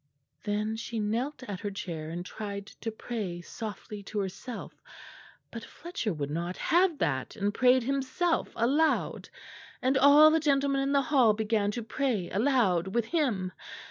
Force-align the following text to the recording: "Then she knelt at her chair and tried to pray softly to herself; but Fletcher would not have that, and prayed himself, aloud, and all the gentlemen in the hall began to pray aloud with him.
"Then 0.45 0.77
she 0.77 0.97
knelt 0.99 1.43
at 1.43 1.59
her 1.59 1.69
chair 1.69 2.09
and 2.09 2.25
tried 2.25 2.65
to 2.65 2.91
pray 2.91 3.39
softly 3.39 4.01
to 4.05 4.17
herself; 4.17 4.81
but 5.51 5.63
Fletcher 5.63 6.11
would 6.11 6.31
not 6.31 6.57
have 6.57 6.97
that, 6.97 7.35
and 7.35 7.53
prayed 7.53 7.83
himself, 7.83 8.49
aloud, 8.55 9.29
and 9.79 9.99
all 9.99 10.31
the 10.31 10.39
gentlemen 10.39 10.81
in 10.81 10.91
the 10.91 11.03
hall 11.03 11.33
began 11.33 11.69
to 11.73 11.83
pray 11.83 12.31
aloud 12.31 12.95
with 12.95 13.05
him. 13.05 13.51